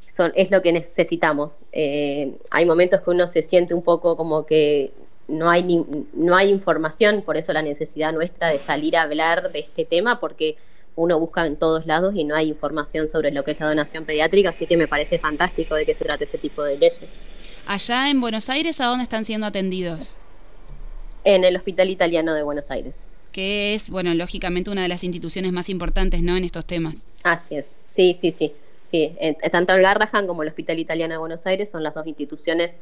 son, 0.05 0.31
es 0.35 0.51
lo 0.51 0.61
que 0.61 0.71
necesitamos. 0.71 1.61
Eh, 1.71 2.33
hay 2.51 2.65
momentos 2.65 3.01
que 3.01 3.09
uno 3.09 3.27
se 3.27 3.41
siente 3.41 3.73
un 3.73 3.81
poco 3.81 4.17
como 4.17 4.45
que 4.45 4.91
no 5.27 5.49
hay, 5.49 5.63
ni, 5.63 5.85
no 6.13 6.35
hay 6.35 6.49
información, 6.49 7.21
por 7.21 7.37
eso 7.37 7.53
la 7.53 7.61
necesidad 7.61 8.11
nuestra 8.13 8.49
de 8.49 8.59
salir 8.59 8.97
a 8.97 9.03
hablar 9.03 9.51
de 9.51 9.59
este 9.59 9.85
tema, 9.85 10.19
porque 10.19 10.57
uno 10.99 11.17
busca 11.19 11.45
en 11.45 11.55
todos 11.55 11.85
lados 11.85 12.13
y 12.15 12.25
no 12.25 12.35
hay 12.35 12.49
información 12.49 13.07
sobre 13.07 13.31
lo 13.31 13.43
que 13.43 13.51
es 13.51 13.59
la 13.59 13.67
donación 13.67 14.05
pediátrica, 14.05 14.49
así 14.49 14.67
que 14.67 14.75
me 14.77 14.87
parece 14.87 15.17
fantástico 15.17 15.75
de 15.75 15.85
que 15.85 15.93
se 15.93 16.03
trate 16.03 16.25
ese 16.25 16.37
tipo 16.37 16.61
de 16.63 16.77
leyes. 16.77 16.99
Allá 17.65 18.09
en 18.09 18.19
Buenos 18.19 18.49
Aires, 18.49 18.81
¿a 18.81 18.85
dónde 18.85 19.03
están 19.03 19.23
siendo 19.25 19.47
atendidos? 19.47 20.17
En 21.23 21.43
el 21.43 21.55
Hospital 21.55 21.89
Italiano 21.89 22.33
de 22.33 22.43
Buenos 22.43 22.69
Aires. 22.71 23.07
Que 23.31 23.73
es, 23.75 23.89
bueno, 23.89 24.13
lógicamente 24.13 24.71
una 24.71 24.81
de 24.81 24.89
las 24.89 25.03
instituciones 25.03 25.51
más 25.51 25.69
importantes, 25.69 26.21
¿no?, 26.21 26.35
en 26.35 26.43
estos 26.43 26.65
temas. 26.65 27.07
Así 27.23 27.55
es, 27.55 27.79
sí, 27.85 28.13
sí, 28.13 28.31
sí. 28.31 28.53
Sí, 28.81 29.15
tanto 29.51 29.73
el 29.73 29.81
Garrahan 29.81 30.25
como 30.25 30.41
el 30.41 30.49
Hospital 30.49 30.79
Italiano 30.79 31.13
de 31.13 31.19
Buenos 31.19 31.45
Aires 31.45 31.69
son 31.69 31.83
las 31.83 31.93
dos 31.93 32.07
instituciones 32.07 32.77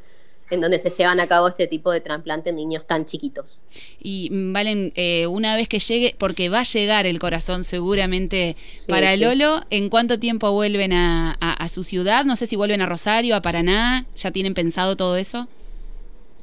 en 0.50 0.60
donde 0.60 0.78
se 0.78 0.90
llevan 0.90 1.20
a 1.20 1.26
cabo 1.26 1.48
este 1.48 1.66
tipo 1.66 1.90
de 1.90 2.00
trasplante 2.00 2.50
en 2.50 2.56
niños 2.56 2.86
tan 2.86 3.04
chiquitos. 3.04 3.58
Y 4.00 4.30
mm, 4.30 4.52
Valen, 4.52 4.92
eh, 4.96 5.26
una 5.26 5.56
vez 5.56 5.68
que 5.68 5.78
llegue, 5.78 6.14
porque 6.18 6.48
va 6.48 6.60
a 6.60 6.64
llegar 6.64 7.06
el 7.06 7.18
corazón 7.18 7.64
seguramente 7.64 8.56
para 8.88 9.16
Lolo, 9.16 9.60
¿en 9.70 9.88
cuánto 9.88 10.18
tiempo 10.18 10.52
vuelven 10.52 10.92
a, 10.92 11.36
su 11.68 11.84
ciudad? 11.84 12.24
No 12.24 12.34
sé 12.34 12.46
si 12.46 12.56
vuelven 12.56 12.80
a 12.80 12.86
Rosario, 12.86 13.36
a 13.36 13.42
Paraná, 13.42 14.06
¿ya 14.16 14.30
tienen 14.30 14.54
pensado 14.54 14.96
todo 14.96 15.16
eso? 15.16 15.48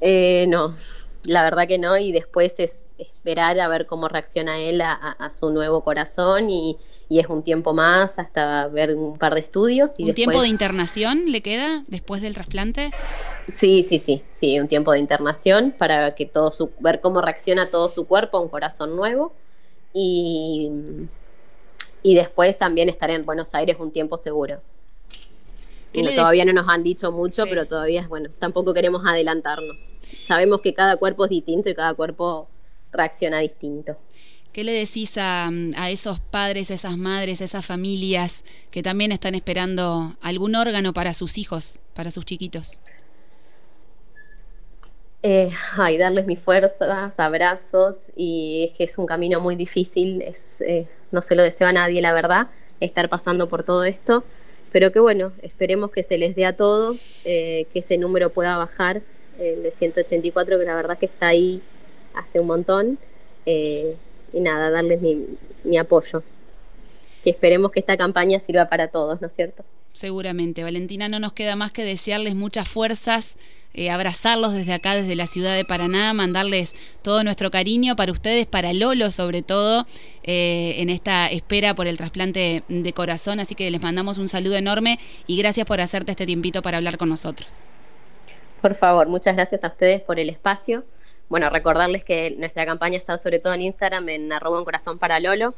Eh, 0.02 0.46
no, 0.50 0.76
la 1.24 1.44
verdad 1.44 1.68
que 1.68 1.80
no, 1.80 1.98
y 1.98 2.12
después 2.12 2.60
es 2.60 2.86
esperar 2.98 3.60
a 3.60 3.68
ver 3.68 3.86
cómo 3.88 4.08
reacciona 4.08 4.60
él 4.60 4.82
a, 4.82 5.30
su 5.34 5.50
nuevo 5.50 5.84
corazón 5.84 6.50
y, 6.50 6.78
es 7.10 7.28
un 7.28 7.44
tiempo 7.44 7.74
más 7.74 8.18
hasta 8.20 8.68
ver 8.68 8.96
un 8.96 9.18
par 9.18 9.36
de 9.36 9.40
estudios. 9.40 10.00
Y 10.00 10.06
¿Un 10.06 10.16
tiempo 10.16 10.42
de 10.42 10.48
internación 10.48 11.32
le 11.32 11.42
queda 11.42 11.84
después 11.88 12.22
del 12.22 12.34
trasplante? 12.34 12.92
Sí, 13.48 13.84
sí, 13.84 14.00
sí, 14.00 14.24
sí, 14.32 14.60
un 14.60 14.68
tiempo 14.68 14.92
de 14.92 15.00
internación 15.00 15.74
para 15.78 16.16
que 16.16 16.26
todo 16.26 16.52
su, 16.52 16.72
ver 16.80 17.00
cómo 17.00 17.22
reacciona 17.22 17.70
todo 17.70 17.90
su 17.90 18.06
cuerpo 18.08 18.38
a 18.38 18.42
un 18.42 18.50
corazón 18.50 18.96
nuevo 18.96 19.34
y, 19.94 20.72
y 22.02 22.16
después 22.16 22.58
también 22.58 22.90
estar 22.90 23.12
en 23.12 23.26
Buenos 23.26 23.54
Aires 23.54 23.78
un 23.80 23.92
tiempo 23.92 24.18
seguro. 24.18 24.62
todavía 25.94 26.44
no 26.46 26.54
nos 26.54 26.68
han 26.68 26.82
dicho 26.82 27.12
mucho, 27.12 27.44
pero 27.46 27.66
todavía, 27.66 28.08
bueno, 28.08 28.30
tampoco 28.40 28.74
queremos 28.74 29.04
adelantarnos. 29.06 29.88
Sabemos 30.24 30.62
que 30.62 30.74
cada 30.74 30.98
cuerpo 30.98 31.26
es 31.26 31.30
distinto 31.30 31.70
y 31.70 31.76
cada 31.76 31.94
cuerpo 31.94 32.48
reacciona 32.92 33.40
distinto. 33.40 33.96
¿Qué 34.54 34.64
le 34.64 34.72
decís 34.72 35.18
a, 35.18 35.50
a, 35.78 35.90
esos 35.92 36.20
padres, 36.20 36.72
a 36.72 36.76
esas 36.76 36.98
madres, 36.98 37.42
a 37.42 37.46
esas 37.46 37.66
familias 37.66 38.44
que 38.72 38.82
también 38.82 39.12
están 39.12 39.36
esperando 39.36 40.16
algún 40.22 40.56
órgano 40.56 40.94
para 40.94 41.14
sus 41.14 41.38
hijos, 41.38 41.78
para 41.94 42.10
sus 42.10 42.26
chiquitos? 42.26 42.80
Eh, 45.28 45.50
ay, 45.76 45.98
darles 45.98 46.28
mis 46.28 46.40
fuerzas, 46.40 47.20
abrazos, 47.20 48.12
y 48.16 48.68
es 48.70 48.78
que 48.78 48.84
es 48.84 48.96
un 49.00 49.08
camino 49.08 49.40
muy 49.40 49.56
difícil, 49.56 50.24
eh, 50.60 50.86
no 51.12 51.24
se 51.24 51.34
lo 51.34 51.42
deseo 51.42 51.68
a 51.68 51.74
nadie, 51.74 52.00
la 52.00 52.14
verdad, 52.14 52.50
estar 52.80 53.10
pasando 53.10 53.50
por 53.50 53.64
todo 53.64 53.86
esto, 53.86 54.24
pero 54.72 54.92
que 54.92 55.00
bueno, 55.00 55.32
esperemos 55.42 55.90
que 55.90 56.04
se 56.04 56.20
les 56.20 56.36
dé 56.36 56.46
a 56.46 56.56
todos, 56.56 57.10
eh, 57.26 57.66
que 57.74 57.80
ese 57.80 57.98
número 57.98 58.30
pueda 58.30 58.56
bajar, 58.56 59.02
el 59.40 59.64
de 59.64 59.72
184, 59.72 60.60
que 60.60 60.66
la 60.66 60.76
verdad 60.76 61.00
que 61.00 61.08
está 61.08 61.30
ahí 61.30 61.64
hace 62.14 62.40
un 62.40 62.46
montón, 62.46 63.00
y 63.48 63.96
nada, 64.34 64.70
darles 64.70 65.02
mi, 65.02 65.26
mi 65.64 65.80
apoyo, 65.80 66.22
que 67.24 67.32
esperemos 67.32 67.72
que 67.72 67.80
esta 67.80 67.98
campaña 67.98 68.40
sirva 68.40 68.70
para 68.70 68.90
todos, 68.90 69.22
¿no 69.22 69.28
es 69.28 69.34
cierto? 69.34 69.66
Seguramente, 69.94 70.62
Valentina, 70.62 71.10
no 71.10 71.20
nos 71.20 71.34
queda 71.34 71.56
más 71.56 71.72
que 71.72 71.84
desearles 71.84 72.36
muchas 72.36 72.68
fuerzas 72.68 73.38
eh, 73.78 73.92
abrazarlos 73.92 74.54
desde 74.54 74.72
acá, 74.72 74.96
desde 74.96 75.16
la 75.16 75.28
ciudad 75.28 75.54
de 75.54 75.66
Paraná, 75.66 76.14
mandarles 76.14 76.76
todo 77.02 77.26
nuestro 77.26 77.52
cariño 77.52 77.98
para 77.98 78.14
ustedes, 78.14 78.46
para 78.46 78.72
Lolo 78.72 79.12
sobre 79.12 79.42
todo, 79.42 79.86
eh, 80.24 80.76
en 80.78 80.90
esta 80.90 81.28
espera 81.28 81.76
por 81.76 81.86
el 81.88 81.98
trasplante 81.98 82.64
de 82.70 82.94
corazón. 82.94 83.42
Así 83.42 83.54
que 83.54 83.70
les 83.70 83.82
mandamos 83.82 84.18
un 84.18 84.30
saludo 84.30 84.56
enorme 84.56 84.98
y 85.28 85.38
gracias 85.38 85.68
por 85.68 85.82
hacerte 85.82 86.12
este 86.12 86.26
tiempito 86.26 86.62
para 86.62 86.78
hablar 86.78 86.98
con 86.98 87.10
nosotros. 87.10 87.64
Por 88.62 88.76
favor, 88.76 89.10
muchas 89.10 89.36
gracias 89.36 89.64
a 89.66 89.68
ustedes 89.68 90.02
por 90.02 90.22
el 90.22 90.30
espacio. 90.30 90.86
Bueno, 91.28 91.50
recordarles 91.50 92.06
que 92.06 92.34
nuestra 92.38 92.66
campaña 92.66 92.98
está 92.98 93.18
sobre 93.18 93.40
todo 93.40 93.54
en 93.54 93.62
Instagram, 93.62 94.08
en 94.08 94.32
arroba 94.32 94.58
un 94.58 94.66
corazón 94.66 95.00
para 95.00 95.20
Lolo, 95.20 95.54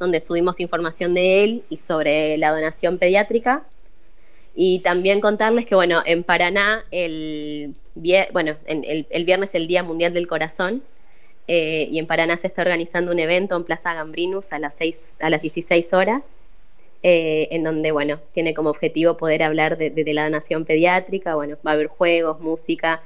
donde 0.00 0.18
subimos 0.18 0.58
información 0.58 1.14
de 1.14 1.44
él 1.44 1.64
y 1.70 1.76
sobre 1.76 2.36
la 2.36 2.50
donación 2.50 2.98
pediátrica 2.98 3.62
y 4.54 4.80
también 4.80 5.20
contarles 5.20 5.66
que, 5.66 5.74
bueno, 5.74 6.02
en 6.04 6.24
Paraná, 6.24 6.84
el, 6.90 7.74
bueno, 8.32 8.56
el, 8.66 9.06
el 9.08 9.24
viernes 9.24 9.50
es 9.50 9.54
el 9.56 9.66
Día 9.66 9.82
Mundial 9.82 10.12
del 10.12 10.26
Corazón, 10.26 10.82
eh, 11.52 11.88
y 11.90 11.98
en 11.98 12.06
Paraná 12.06 12.36
se 12.36 12.46
está 12.46 12.62
organizando 12.62 13.10
un 13.10 13.18
evento 13.18 13.56
en 13.56 13.64
Plaza 13.64 13.92
Gambrinus 13.92 14.52
a 14.52 14.60
las, 14.60 14.72
6, 14.76 15.14
a 15.18 15.30
las 15.30 15.42
16 15.42 15.92
horas, 15.94 16.24
eh, 17.02 17.48
en 17.50 17.64
donde, 17.64 17.90
bueno, 17.90 18.20
tiene 18.32 18.54
como 18.54 18.70
objetivo 18.70 19.16
poder 19.16 19.42
hablar 19.42 19.76
de, 19.76 20.14
la 20.14 20.22
donación 20.22 20.64
pediátrica, 20.64 21.34
bueno, 21.34 21.56
va 21.66 21.72
a 21.72 21.74
haber 21.74 21.88
juegos, 21.88 22.40
música, 22.40 23.02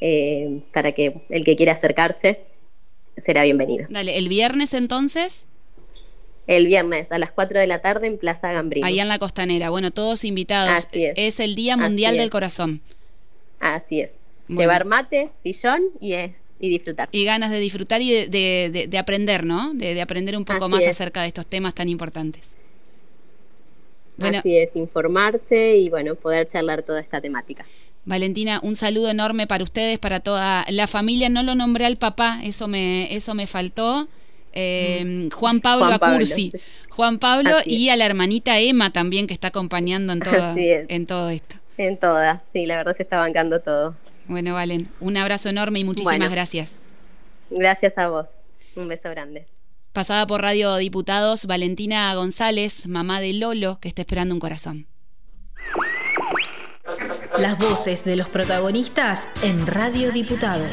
eh, 0.00 0.60
para 0.72 0.90
que 0.90 1.20
el 1.30 1.44
que 1.44 1.54
quiera 1.54 1.70
acercarse 1.70 2.40
será 3.16 3.44
bienvenido. 3.44 3.86
Dale, 3.88 4.18
¿el 4.18 4.28
viernes 4.28 4.74
entonces? 4.74 5.46
El 6.46 6.66
viernes 6.66 7.12
a 7.12 7.18
las 7.18 7.32
4 7.32 7.58
de 7.58 7.66
la 7.66 7.80
tarde 7.80 8.06
en 8.06 8.18
Plaza 8.18 8.52
Gambrinus. 8.52 8.86
Ahí 8.86 9.00
en 9.00 9.08
la 9.08 9.18
costanera. 9.18 9.70
Bueno, 9.70 9.90
todos 9.90 10.24
invitados. 10.24 10.88
es. 10.92 11.40
el 11.40 11.54
Día 11.54 11.76
Mundial 11.76 12.16
del 12.16 12.30
Corazón. 12.30 12.80
Así 13.60 14.00
es. 14.00 14.14
Llevar 14.48 14.84
mate, 14.84 15.30
sillón 15.42 15.82
y 16.00 16.12
es 16.12 16.44
y 16.60 16.68
disfrutar. 16.68 17.08
Y 17.12 17.24
ganas 17.24 17.50
de 17.50 17.58
disfrutar 17.58 18.00
y 18.02 18.26
de, 18.26 18.86
de, 18.88 18.98
aprender, 18.98 19.44
¿no? 19.44 19.72
De, 19.74 20.00
aprender 20.00 20.36
un 20.36 20.44
poco 20.44 20.68
más 20.68 20.86
acerca 20.86 21.22
de 21.22 21.28
estos 21.28 21.46
temas 21.46 21.74
tan 21.74 21.88
importantes. 21.88 22.56
Así 24.18 24.56
es, 24.56 24.70
informarse 24.74 25.76
y 25.76 25.88
bueno, 25.88 26.14
poder 26.14 26.46
charlar 26.46 26.82
toda 26.82 27.00
esta 27.00 27.20
temática. 27.20 27.66
Valentina, 28.04 28.60
un 28.62 28.76
saludo 28.76 29.10
enorme 29.10 29.46
para 29.46 29.64
ustedes, 29.64 29.98
para 29.98 30.20
toda 30.20 30.64
la 30.68 30.86
familia. 30.86 31.28
No 31.28 31.42
lo 31.42 31.54
nombré 31.54 31.86
al 31.86 31.96
papá, 31.96 32.40
eso 32.44 32.68
me, 32.68 33.14
eso 33.14 33.34
me 33.34 33.46
faltó. 33.46 34.08
Em, 34.56 35.30
Juan 35.30 35.60
Pablo 35.60 35.86
Acursi. 35.86 36.52
Juan 36.90 37.18
Pablo 37.18 37.56
y 37.64 37.88
a 37.88 37.96
la 37.96 38.06
hermanita 38.06 38.60
Emma 38.60 38.92
también 38.92 39.26
que 39.26 39.34
está 39.34 39.48
acompañando 39.48 40.12
en 40.12 40.20
todo, 40.20 40.54
en 40.56 41.06
todo 41.06 41.28
esto. 41.30 41.56
En 41.76 41.96
todas, 41.98 42.50
sí, 42.52 42.66
la 42.66 42.76
verdad 42.76 42.94
se 42.94 43.02
está 43.02 43.18
bancando 43.18 43.60
todo. 43.60 43.96
Bueno, 44.28 44.54
Valen, 44.54 44.88
un 45.00 45.16
abrazo 45.16 45.48
enorme 45.48 45.80
y 45.80 45.84
muchísimas 45.84 46.30
gracias. 46.30 46.80
Gracias 47.50 47.98
a 47.98 48.08
vos. 48.08 48.38
Un 48.76 48.86
beso 48.86 49.10
grande. 49.10 49.46
Pasada 49.92 50.26
por 50.26 50.40
Radio 50.40 50.76
Diputados, 50.76 51.46
Valentina 51.46 52.14
González, 52.14 52.86
mamá 52.86 53.20
de 53.20 53.32
Lolo, 53.32 53.78
que 53.80 53.88
está 53.88 54.02
esperando 54.02 54.34
un 54.34 54.40
corazón. 54.40 54.86
Las 57.38 57.58
voces 57.58 58.04
de 58.04 58.16
los 58.16 58.28
protagonistas 58.28 59.26
en 59.42 59.66
Radio 59.66 60.12
Diputados. 60.12 60.70